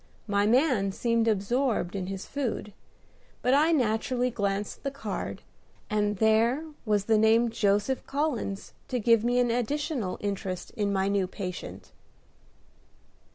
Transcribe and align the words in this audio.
My 0.25 0.47
man 0.47 0.91
seemed 0.91 1.27
absorbed 1.27 1.95
in 1.95 2.07
his 2.07 2.25
food; 2.25 2.73
but 3.43 3.53
I 3.53 3.71
naturally 3.71 4.31
glanced 4.31 4.79
at 4.79 4.83
the 4.83 4.89
card, 4.89 5.43
and 5.91 6.17
there 6.17 6.65
was 6.87 7.05
the 7.05 7.19
name 7.19 7.51
"Joseph 7.51 8.07
Collins" 8.07 8.73
to 8.87 8.99
give 8.99 9.23
me 9.23 9.37
an 9.37 9.51
additional 9.51 10.17
interest 10.19 10.71
in 10.71 10.91
my 10.91 11.07
new 11.07 11.27
patient. 11.27 11.91